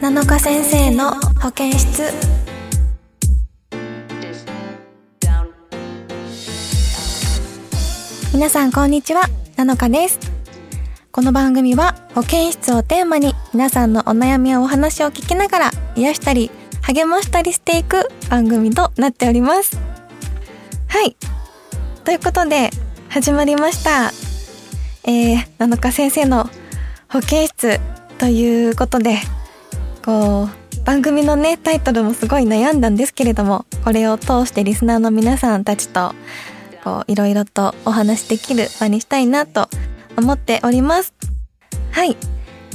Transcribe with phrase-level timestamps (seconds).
[0.00, 1.10] 7日先生の
[1.42, 2.04] 保健室。
[8.32, 9.24] 皆さんこんにちは。
[9.58, 10.18] 7日です。
[11.12, 19.78] この番組は保健室をテーマに皆さんのお悩みやお話を聞きながら癒したり励ましたりしていく番組となっております。
[20.88, 21.14] はい。
[22.04, 22.70] ということで
[23.10, 24.12] 始まりました。
[25.04, 26.48] えー、7日先生の
[27.10, 27.78] 保健室
[28.16, 29.18] ということで
[30.04, 36.12] こう番組のねタイトルもすごい悩んだんですけれどもこれを通してリスナーの皆さんたちと
[36.82, 39.68] こういろいろとお話しできる場にしたいなと
[40.16, 41.14] 思っております。
[41.92, 42.16] はい、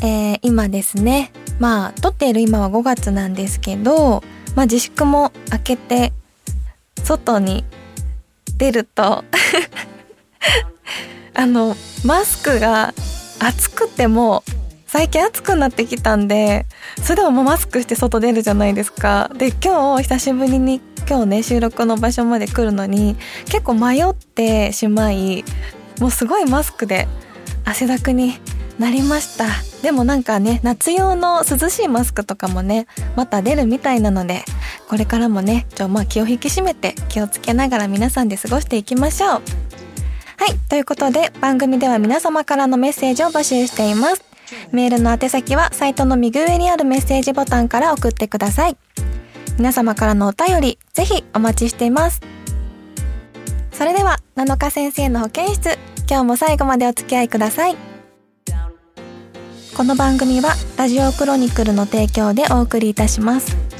[0.01, 1.31] えー、今ですね。
[1.59, 4.21] まあ撮っている今は5月なんですけど
[4.55, 6.13] まあ自粛も明けて
[7.03, 7.63] 外に
[8.57, 9.23] 出ると
[11.33, 12.93] あのマスクが
[13.39, 14.43] 暑くても
[14.87, 16.65] 最近暑くなってきたんで
[17.01, 19.29] それでももうマスクして外出るじゃないですか。
[19.35, 25.43] で今日久しぶりに今日ね収録の場所まで来るのに結構迷ってしまい
[25.99, 27.07] もうすごいマスクで
[27.63, 28.33] 汗だくに
[28.79, 29.45] なりました。
[29.81, 34.43] でもなんかね夏用の涼しいマスクとかもねまた出るみたいなので
[34.89, 39.29] これからもねちょまあ気を引き締めて気をつけながら皆さんで過ごしていきましょう。
[39.29, 39.41] はい
[40.69, 44.24] ということで番組では皆様からのメッセージを募集しています。
[44.71, 48.77] メールの宛先はサイトの右上にあるメッセージボタンから送ってください。
[49.57, 52.21] 皆様からのお便り、ぜひお待ちしています。
[53.71, 55.77] それでは、7日先生の保健室、
[56.09, 57.75] 今日も最後までお付き合いください。
[59.75, 63.74] この番組は、ラジオクロニクルの提供でお送りいたします。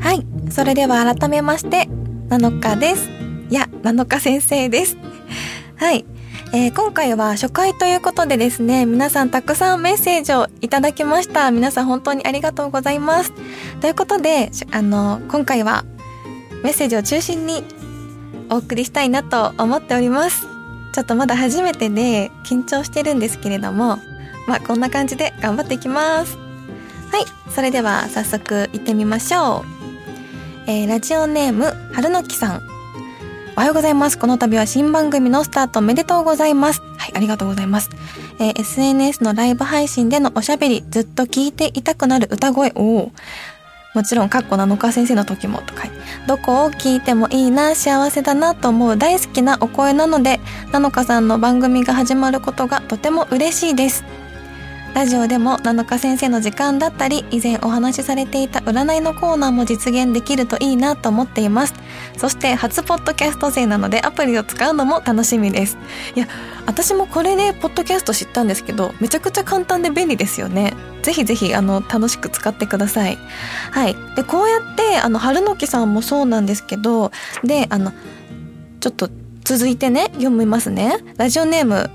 [0.00, 1.88] はいそれでは改めまして、
[2.28, 3.08] 7日です。
[3.50, 4.96] いや、7日先生です。
[5.76, 6.04] はい。
[6.54, 11.50] えー、今回は初回ということでですね、皆さんたくさんメッセージをいただきました。
[11.50, 13.32] 皆さん本当にありがとうございます。
[13.80, 15.84] ということで、あの、今回は
[16.62, 17.62] メッセージを中心に
[18.50, 20.46] お送りしたいなと思っております。
[20.94, 23.98] ちょっとまだ初めてで緊張してるんですけれども、
[24.46, 26.47] まあこんな感じで頑張っていきます。
[27.10, 29.64] はい、それでは早速行ってみましょ
[30.66, 30.70] う。
[30.70, 32.62] えー、ラジオネーム、春の木さん。
[33.56, 34.18] おはようございます。
[34.18, 36.82] この度は新番組のスタートおめでとうございます。
[36.98, 37.90] はい、ありがとうございます。
[38.38, 42.72] えー、SNS のライブ配信でのおしゃべり、ずっと聞いていたくなる歌声。
[42.74, 43.12] おお。
[43.94, 45.84] もちろん、かっこ7日先生の時もとか、
[46.26, 50.38] どこを聞いてもいいな、幸せだなと思う大好きなお声なので、
[50.72, 54.04] 7日さんの番組が始まることがとても嬉しいです。
[54.94, 61.74] ラジオでも7日先生の時間だったり以前お話しされていた占いのコーナーも実現できるといいなと思っています。
[62.16, 65.78] そして初ポッドキャスト勢なのでアプリを使うのも楽しみです。
[66.16, 66.26] いや
[66.66, 70.74] 私もこれでポッドキャスト知ったんですけどめちゃくちゃ簡単で便利ですよね。
[71.02, 73.16] ぜひぜひあの楽しく使ってください。
[73.70, 73.94] はい。
[74.16, 77.12] でこうやってあの春の木さんもそうなんですけど
[77.44, 77.92] であの
[78.80, 79.08] ちょっと
[79.44, 80.98] 続いてね読みますね。
[81.16, 81.88] ラジオネーム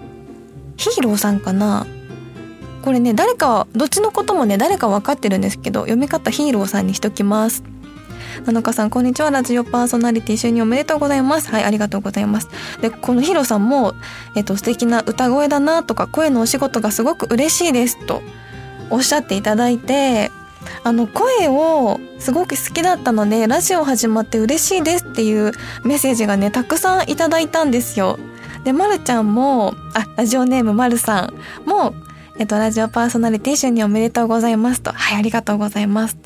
[0.78, 1.86] ヒーローさんかな。
[2.84, 7.64] これね誰かどっちのこともね誰か分かってるんですけど読み方ヒーローさんにしときます。
[8.46, 9.32] 七日さんこんにちは。
[9.32, 11.50] ラジオパーソナリティ就任おめでとうございます。
[11.50, 12.50] はいありがとうございます。
[12.82, 13.94] でこのヒーローさんも
[14.36, 18.06] えっと素敵な歌声だなとか声のお仕事がすごく嬉しいです。
[18.06, 18.22] と
[18.90, 20.30] おっしゃっていただいて
[20.84, 25.06] あの声をすごく好きだったのでラジオ始まって嬉しいです。
[25.06, 25.54] っていう
[25.86, 28.20] メッセージがねたくさんいただいたんですよ。
[28.66, 31.32] でまるちゃんもあラジオネームまるさ
[31.66, 31.94] んも
[32.40, 34.92] えっと、ラジオパーソナリティ就任おめでとうございますと。
[34.92, 36.18] はい、ありがとうございます。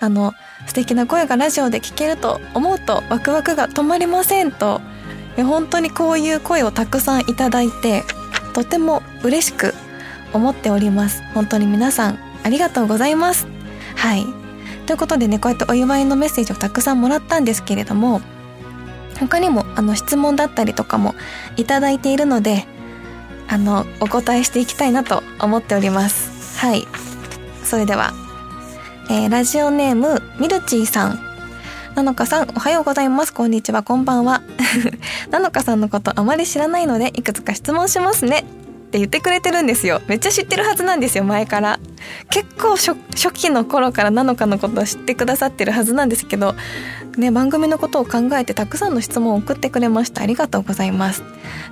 [0.00, 0.32] あの、
[0.66, 4.80] 素敵な声がラジオで聞けると思うとワクワクが止まりませんと。
[5.36, 8.02] 本当にこういう声をたくさんいただいて、
[8.52, 9.72] とても嬉しく
[10.32, 11.22] 思っております。
[11.32, 13.46] 本当に皆さんありがとうございます。
[13.94, 14.26] はい。
[14.86, 18.20] ということでね、こうやってお祝いのメッセージをたくさんもらったんですけれども、
[19.20, 21.14] 他にもあの質問だったりとかも
[21.56, 22.66] いただいているので、
[23.52, 26.58] あのお答えしていきたいなと思っております。
[26.58, 26.86] はい。
[27.62, 28.14] それでは、
[29.10, 31.20] えー、ラジオネームミルチーさん。
[31.94, 33.34] なのかさんおはようございます。
[33.34, 33.82] こんにちは。
[33.82, 34.40] こんばんは。
[35.30, 38.38] なのかさんのことあまり知らないのでいくつか質問しますね。
[38.38, 38.42] っ
[38.92, 40.00] て言ってくれてるんですよ。
[40.06, 41.78] めっちゃ知ってるはずなんですよ前から。
[42.30, 42.94] 結構初
[43.34, 46.54] 期の頃からなのかのことを知ってくださってるはずなんですけど
[47.18, 50.22] ね番組のことを考えてたくさんの質問を送ってくれました。
[50.22, 51.22] ありがとうございます。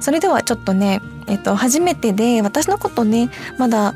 [0.00, 3.94] それではちょっとねえっと初めてで私のことねまだ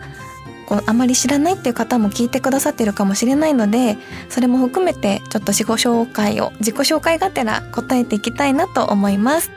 [0.67, 3.99] こうあまり知らないっていう方も聞いてくださってるかもしれないので
[4.31, 9.51] それも含めてちょっと自己紹介を自己紹介がてら答えていきたいなと思います。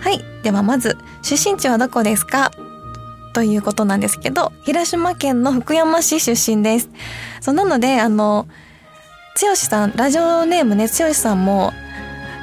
[0.00, 0.24] はい。
[0.42, 2.50] ではまず出身地はどこですか？
[3.32, 6.88] ということなんですけど広島県の福山市出身です。
[7.40, 8.46] そうなのであの
[9.36, 11.72] 剛さんラジオネームね剛さんも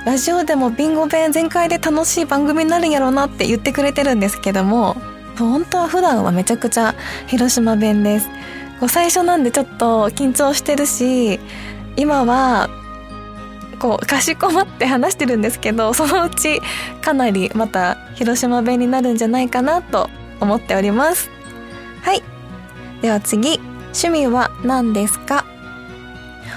[0.06, 4.98] ラジオでもビンゴ弁全開で楽しい番組になるんやろうなって言ってくれてるんですけども
[5.38, 6.94] 本当は普段はめちゃくちゃ
[7.28, 8.28] 広島弁です。
[8.82, 11.40] こう最初なんでちょっと緊張してるし
[11.96, 12.70] 今は
[13.80, 16.60] こうかしこまって話してるんですけどそのうち
[17.02, 20.10] かなりまた広島弁になるんじゃないかなと
[20.42, 21.30] 思っております。
[22.02, 22.22] はい。
[23.02, 23.60] では次。
[23.94, 25.46] 趣味は何ですか？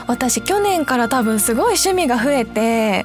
[0.06, 3.04] 私去年から多分すごい趣味が増えて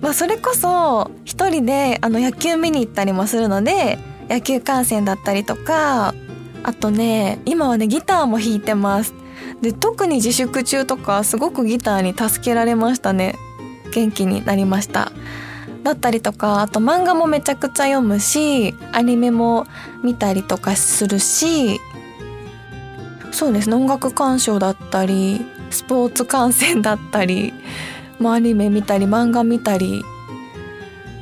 [0.00, 3.98] まあそれこそ一人であの野球見に行ったりもするので
[4.28, 6.14] 野球観戦だったりとか
[6.62, 9.14] あとね今はねギターも弾いてます。
[9.60, 13.36] で特に自粛中とかすごくギターに助けられましたね。
[13.92, 15.12] 元気になりました。
[15.82, 19.66] だったりとかあと漫画もめちゃくちゃ読むしアニメも
[20.02, 21.80] 見たりとかするし
[23.32, 27.52] そうですね音楽鑑賞だったりスポーツ観戦だったり、
[28.18, 30.04] ま、アニメ見たり漫画見たり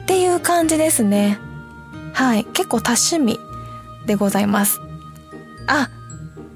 [0.02, 1.38] っていう感じですね。
[2.12, 2.44] はい。
[2.46, 3.38] 結構多趣味
[4.06, 4.80] でございます。
[5.66, 5.88] あ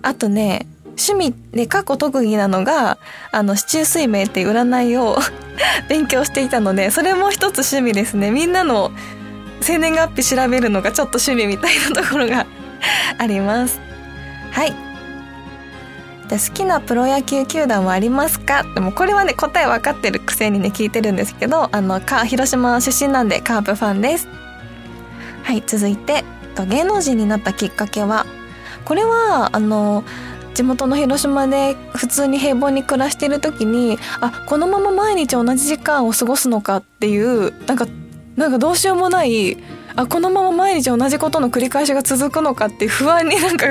[0.02, 0.67] あとね
[0.99, 2.99] 趣味で過去特技なのが
[3.31, 5.19] あの市中水明っていう占いを
[5.88, 8.31] 勉強していたのでそれも一つ趣味ですね。
[8.31, 8.91] みんなの
[9.61, 12.46] 生年月日調べるのがちょっと趣味みたいなところが
[13.19, 13.81] あります。
[14.50, 14.83] はい。
[16.34, 18.64] で好きなプロ野球球団はありますか？
[18.75, 24.26] でもこれはね答え分かってるくせにね聞いてるんですけどあのか広島出身なんでカープファンです。
[25.44, 26.25] はい続いて
[26.69, 28.26] 芸能人になったきっかけは
[28.84, 30.02] これはあの
[30.54, 37.86] 地元の広島で普通に平凡に暮らしてる時にあこのまま毎日同じ時間を過ごすのかっていうなんか
[38.34, 39.56] なんかどうしようもない
[39.94, 43.66] あこのまま毎日同じことの繰り返しが続くのかって不安になんか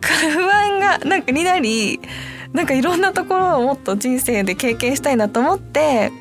[0.00, 2.00] 不安がなんかになり
[2.52, 6.12] なんかいろんなところをもっと人生で経験したいなと思って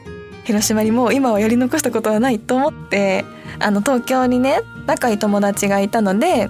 [0.45, 3.23] 広島にもう今はやり残したことはないと思って
[3.59, 6.49] あの東京にね仲いい友達がいたので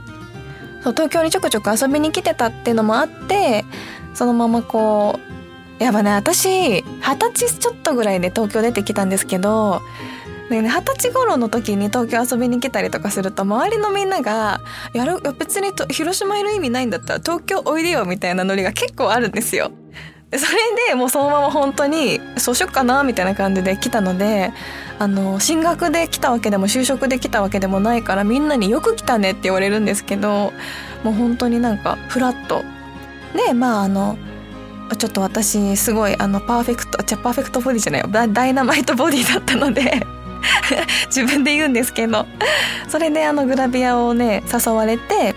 [0.84, 3.66] そう東京にちょくちょく遊びに来てたっていうのもあって
[4.13, 5.19] そのままこ
[5.80, 6.84] うやっぱね私二
[7.18, 9.81] 十歳ちょっとぐらいで東京出てきたんですけど
[10.62, 10.70] ね。
[10.70, 14.62] 二十歳頃の時に東京遊びに来たりとかすると周りのみんなが
[14.94, 19.72] 「やる別にと広島いる意味ないんだったら東京おいでよ」みたいなノリが結構あるんですよ。
[20.38, 20.58] それ
[20.88, 24.52] でもうそのまま本当にそうしよっかなみたいな感じで来たので
[24.98, 30.52] あの進学で来たわけでも就職で来たわけでもないからみんなによく来たねって言われるんですけど
[31.04, 32.64] もう本当になんかフラット
[33.36, 34.18] でまああの
[34.98, 38.08] ちょっと私すごいあのパーフェクトじゃパーフェクトボディじゃないよ。
[38.08, 40.06] ダイナマイトボディだったので。
[41.07, 42.25] 自分で言うんですけど。
[42.88, 45.36] それであのグラビアをね誘われて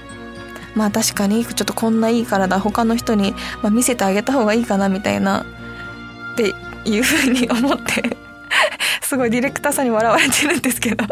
[0.75, 5.47] まあ確かにちょっとこんないい体他の人に、ま、見せてあげた方がいいかなみたいな
[6.35, 6.55] って
[6.85, 8.17] いうふうに思って
[9.01, 11.05] すごいディレクターさんに笑われてるんですけど。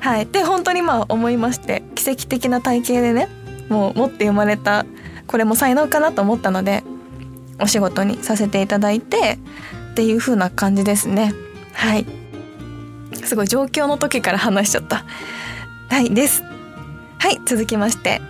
[0.00, 0.26] はい。
[0.26, 3.28] で本当にまあ思いまして奇跡的な体型でね
[3.68, 4.84] もう持って生まれた
[5.26, 6.84] これも才能かなと思ったので
[7.60, 9.38] お仕事にさせていただいて
[9.92, 11.32] っていう風な感じですね。
[11.72, 12.04] はい。
[13.26, 15.04] すごい状況の時から話しちゃった。
[15.88, 16.42] はいです。
[17.18, 18.20] はい続きまして。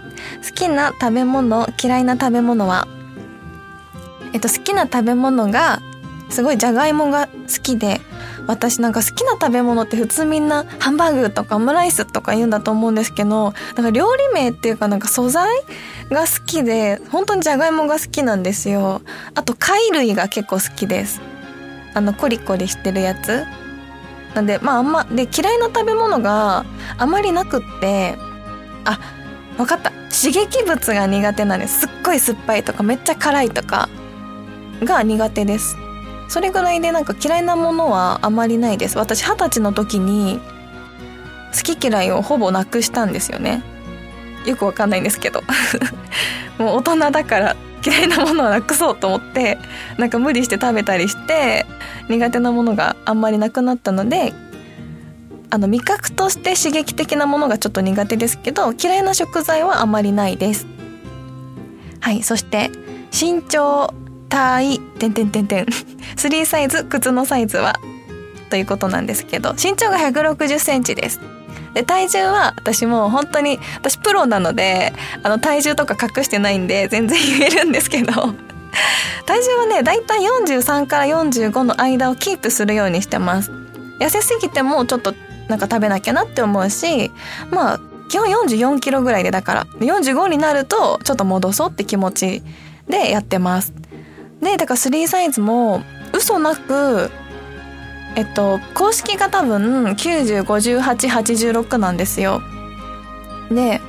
[0.47, 2.89] 好きな食べ物嫌いな食べ物は？
[4.33, 5.81] えっと好きな食べ物が
[6.31, 8.01] すごいじゃがいもが好きで
[8.47, 15.49] 私なんか好きな食べ物って普通みんなハンバーグとかオムライスとか言うんだと思うんですけどなんか料理名っていうかなんか素材
[16.11, 19.03] が好きで本当にじゃがいもが好きなんですよ。
[19.35, 21.21] あと貝類が結構好きです。
[21.95, 23.45] あのコリコリしてるやつ。
[24.37, 26.67] なんでまああんまで嫌いな食べ物が
[26.99, 28.19] あまりなくって
[28.85, 29.01] あ
[29.57, 29.91] 分かった。
[30.09, 31.81] 刺激物が苦手なんです。
[31.81, 33.89] すっごい酸っぱいとかめっちゃ辛いとか
[34.83, 35.77] が苦手です。
[36.29, 38.99] それぐらいでなんか嫌いなものはあまりないです。
[38.99, 40.41] 私二十歳の時に
[41.55, 43.63] 好き嫌いをほぼなくしたんですよね。
[44.45, 45.43] よくわかんないんですけど。
[46.59, 49.59] もう大人だから嫌いなものはなくそうと思って
[49.97, 51.65] なんか無理して食べたりして
[52.09, 54.33] 苦手なものがあんまりなくなったので
[55.51, 60.67] あの味覚として刺激的なものがちょっと苦手ですけど嫌いな食材はあまりないです。
[62.01, 62.71] はいそして
[63.13, 63.93] 身長
[64.29, 67.81] 体点点点点3サイズ靴のサイズは
[68.51, 71.36] ということなんですけど身長が160センチです。
[71.77, 78.13] で体重は私も本当に私プロなのであの体重とか隠してないんで全然言えるんですけど。
[79.27, 83.53] 体重はねだいたい43から45の間をキープするようにしてます。
[84.01, 85.15] 痩せすぎてもちょっと
[85.49, 87.11] なんか食べなきゃなって思うし
[87.51, 92.43] まあ基本44キロぐらいでだから45になるとちょっと戻そうって気持ち
[92.89, 93.75] でやってます。
[94.41, 95.83] でだから3サイズも
[96.15, 97.11] 嘘なく
[98.17, 102.43] えっと公式が多分905886なんですよ。
[103.51, 103.81] で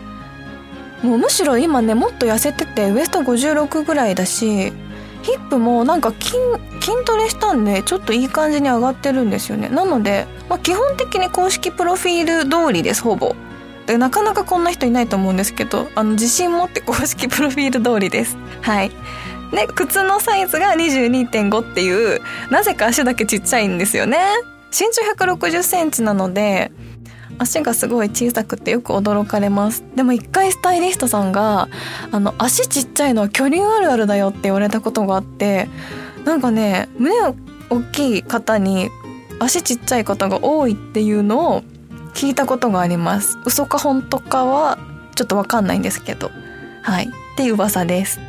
[1.02, 4.72] もうむしろ今ねもっと痩せててウエスト56ぐらいだし
[5.22, 6.34] ヒップもなんか筋
[6.80, 9.70] 筋トレしたんでちょっといい感じに上がってるんですよね。
[9.70, 13.36] なので、まあ、基本的に公式プロフィール通りですほぼ。
[13.86, 18.38] でなかなかこんな人いないと思うんですけどあの自信持って公式プロフィール通りです。
[18.62, 18.92] はい。
[19.52, 24.20] で靴のサイズが22.5っていうなぜか足だけちっちゃいんですよね。
[24.72, 25.02] 身長
[25.34, 26.72] 160センチなので
[27.40, 29.84] 足がすごい小さくてよく驚かれます。
[29.96, 31.70] でも一回スタイリストさんが
[32.12, 35.70] あの足ちっちゃいのは巨乳あるあるだよって言われたことがあって
[36.26, 37.16] なんかね胸
[37.70, 38.90] 大きい方に
[39.40, 41.62] 足ちっちゃい方が多いっていうのを
[42.14, 43.38] 聞いたことがあります。
[43.46, 44.80] 嘘か本当かは
[45.16, 46.32] ちょっとわかんないんですけど。
[46.82, 47.06] はい。
[47.06, 48.20] っていう噂です。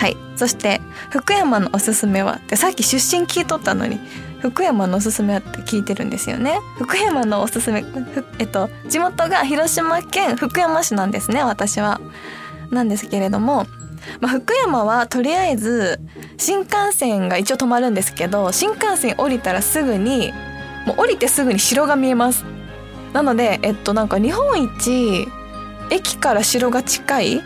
[0.00, 0.16] はい。
[0.34, 0.80] そして
[1.10, 4.00] 福山のおすすめはってさっき出身聞いとったのに
[4.40, 6.58] 福山のおすすめはって聞いてるんですよね。
[6.78, 7.84] 福山のおすすめ
[8.38, 12.00] えっと地元が広島県福山市なんですね私は。
[12.70, 13.66] なんですけれども
[14.20, 16.00] まあ、福山はとりあえず
[16.38, 20.32] 新幹線が一応止まるんですけど新幹線降りたらすぐに
[20.86, 22.46] もう降りてすぐに城が見えます。
[23.12, 25.28] なのでえっとなんか日本一
[25.90, 27.42] 駅から城が近い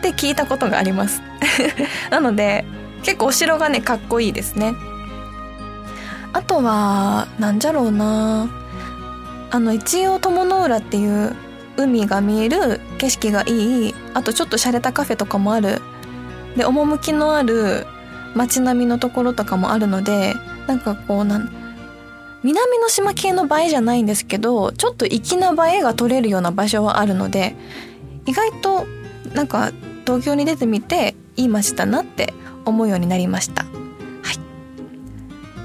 [0.00, 1.22] って聞いたことがあります。
[2.10, 2.64] なので
[3.02, 4.74] 結構お城がねかっこいいですね。
[6.32, 8.48] あとはなんじゃろうな。
[9.52, 11.34] あの一応友の浦っていう
[11.76, 13.94] 海が見える景色がいい。
[14.14, 15.82] あとちょっと洒落たカフェとかもある。
[16.56, 17.86] で趣のある
[18.34, 20.34] 街並みのところとかもあるので
[20.66, 21.50] なんかこうなん
[22.42, 27.54] 南の島系の映えじゃないんですけどちょっと粋な映えが撮れるような場所はあるので
[28.26, 28.86] 意外と
[29.34, 29.72] なんか
[30.06, 33.64] 東京に出てみていい街だなって思うようになりました。
[33.64, 33.72] はい。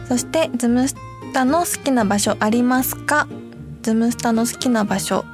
[0.07, 0.95] そしてズムス
[1.33, 3.27] タの好きな場所ありますか？
[3.81, 5.25] ズムスタの好きな場所。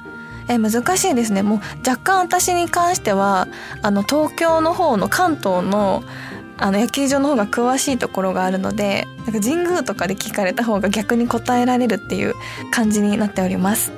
[0.50, 1.43] え難しいですね。
[1.43, 3.48] もう若干私に関しては
[3.81, 6.03] あの東京の方の関東の
[6.58, 12.36] あの野球場の方が詳しいところがあるのでなんか神宮とかで聞かれた方が逆に答えられるっていう
[12.72, 13.91] 感じになっております。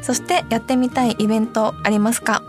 [0.00, 2.42] そしてやってみたいイベントありますか？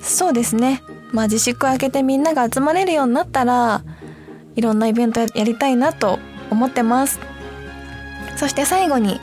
[0.00, 0.82] そうですね。
[1.16, 3.82] まあ自粛明けてみんなが集まれるようになったら
[4.54, 6.18] いろんなイベントやりたいなと
[6.50, 7.18] 思ってます。
[8.36, 9.18] そして最後に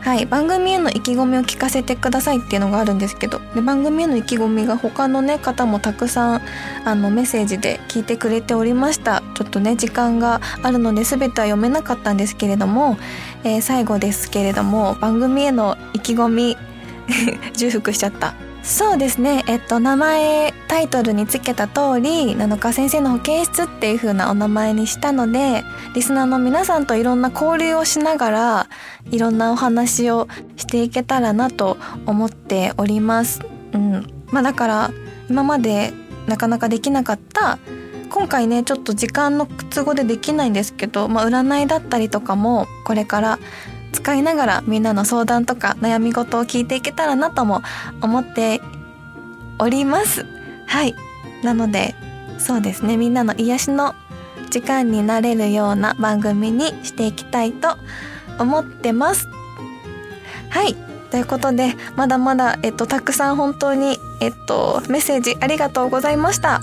[0.00, 6.42] はい番組への意気込みを聞かせてくださいっていうのがあるんですけどで番組への意気込みが他のね方もたくさん
[6.84, 9.24] あのメッセージで聞いてくれておりました。
[9.34, 12.96] ちょっとね時間があるので全ては読めなかったんですけれども、
[13.42, 16.56] えー、最後ですけれども番組への意気込み
[17.58, 18.51] 重複しちゃった。
[18.62, 19.42] そうですね。
[19.48, 25.64] えっと名前タイトルにつけた通り七日先生の保健室っていう風なお名前にしたので
[25.94, 28.68] リスナーの皆さんといろんな交流をしながら
[29.10, 31.76] いろんなお話をしていけたらなと
[32.06, 33.40] 思っております。
[33.72, 34.06] うん。
[34.30, 34.90] まあだから
[35.28, 35.92] 今まで
[36.28, 37.58] なかなかできなかった
[38.10, 43.38] 今回ねちょっと時間の都合でできないんですけど、まあ、占いだったりとかもこれから
[43.92, 47.62] 使いながらみんなの相談とか悩み事を聞いていけたらなとも
[48.00, 48.60] 思って
[49.58, 50.26] おります。
[50.66, 50.94] はい。
[51.42, 51.94] なので
[52.38, 52.96] そうですね。
[52.96, 53.94] みんなの癒しの
[54.50, 57.76] 時間になれるような番組にしていきたいと
[58.38, 59.28] 思ってます。
[60.50, 60.74] はい。
[61.10, 66.60] ということでまだまだ、えっと、たくさん本当に、えっと、メッセージありがとうございました。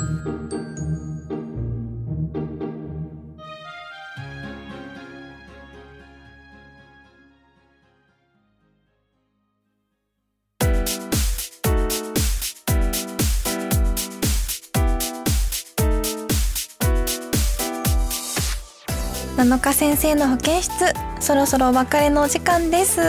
[19.60, 20.72] 七日先生の保健室
[21.20, 23.02] そろそろお別れのお時間です。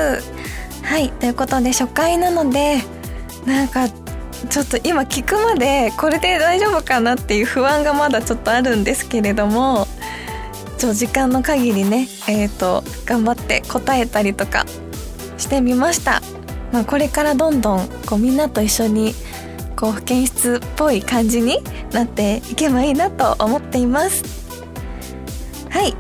[0.83, 2.79] はいということで初回なので
[3.47, 9.87] なんかちょっと今聞くまでこれで大丈夫かなっていう不安がまだちょっとあるんですけれども
[10.77, 14.67] ちょ時間の限りねえっ、ー、と頑張って答えたりとか
[15.39, 16.21] してみました、
[16.73, 19.15] まあ、これからどんどんこうみんなと一緒に
[19.77, 21.59] こう保健室っぽい感じに
[21.93, 24.41] なっていけばいいなと思っています。
[25.71, 25.95] はい。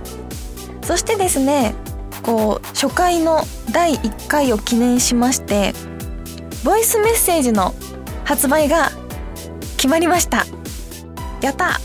[0.91, 1.77] そしてですね
[2.21, 5.73] こう初回の第1回を記念しまして
[6.65, 7.75] ボイスメッセージの
[8.25, 8.91] 発売が
[9.77, 10.47] 決まりました。
[11.41, 11.79] やった。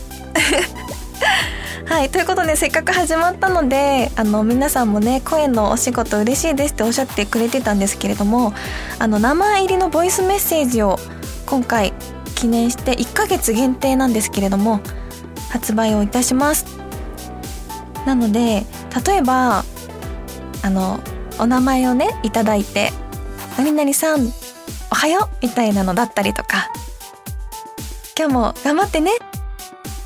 [1.86, 8.54] はいということでせっかく始まったのであの皆さんもね声のお仕事嬉しいですっておっしゃってくれてたんですけれども
[8.98, 10.98] あの名前入りのボイスメッセージを
[11.46, 11.92] 今回
[12.34, 14.80] 記念して1ヶ月限定なんですけれども
[15.50, 16.66] 発売をいたします。
[18.04, 18.66] なので
[19.06, 19.64] 例えば
[20.62, 21.00] あの
[21.38, 22.92] お名前をねいただいて
[23.58, 24.32] 「何々さん
[24.90, 26.70] おはよう」みたいなのだったりとか
[28.18, 29.12] 「今日も頑張ってね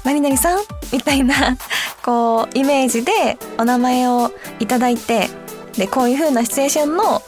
[0.05, 0.59] 何々さん」
[0.93, 1.57] みたいな
[2.03, 5.29] こうイメージでお名前をいただいて
[5.77, 7.23] でこういう風なシチュエーションの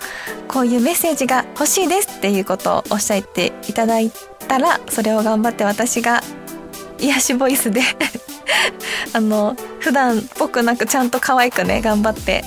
[0.49, 4.11] こういうメッセージが欲しいですっていうことをおっしゃっていただい
[4.49, 6.23] たらそれを頑張って私が
[6.99, 7.81] 癒しボイスで
[9.13, 12.45] あの普段っぽくなくちゃんと可愛くね頑張って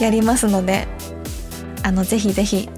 [0.00, 0.86] やりますので
[1.82, 2.68] あのぜひぜひ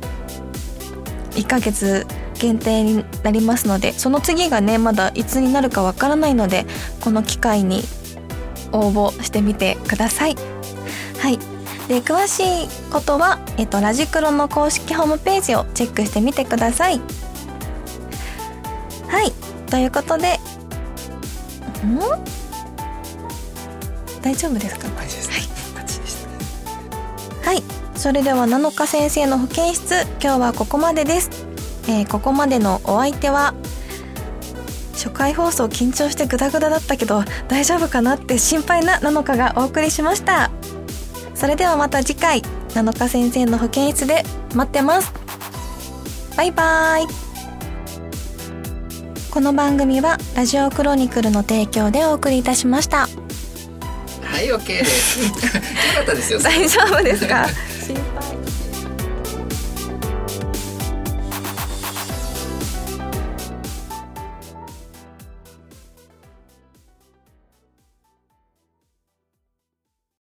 [1.32, 2.06] 1ヶ月
[2.38, 6.66] 限定になりますのでその次がねまだいつになるかわからないので
[7.00, 7.82] この機会に
[8.72, 10.36] 応募してみてください。
[11.18, 11.38] はい
[11.88, 17.00] で詳しいことは、えっと、ラジクロの公式ホームページをチェックしてみてください。
[19.06, 19.32] はい
[19.70, 20.40] ということで
[21.84, 22.00] ん？
[24.26, 24.88] 大丈夫ですか？
[24.88, 25.06] はい。
[27.44, 27.62] はい。
[27.94, 31.30] それでは7日先生の保健室今日はここまでです、
[31.86, 33.54] えーここまでのお相手は
[34.94, 40.50] 初回放送緊張してグダグダだったけど大丈夫かなって心配な7日がお送りしました。
[41.36, 45.12] それではまた次回7日先生の保健室で待ってます。
[46.36, 47.06] バイバイ。
[49.30, 53.06] この番組はラジオクロニクルの提供でお送りいたしました
[54.36, 56.38] はい OK ですよかったですよ。
[56.40, 57.46] 大丈夫ですか？